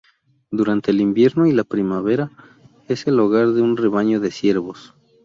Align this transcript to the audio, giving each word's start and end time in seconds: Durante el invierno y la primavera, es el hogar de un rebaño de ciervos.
Durante 0.49 0.89
el 0.89 0.99
invierno 0.99 1.45
y 1.45 1.51
la 1.51 1.63
primavera, 1.63 2.31
es 2.87 3.05
el 3.05 3.19
hogar 3.19 3.49
de 3.51 3.61
un 3.61 3.77
rebaño 3.77 4.19
de 4.19 4.31
ciervos. 4.31 4.95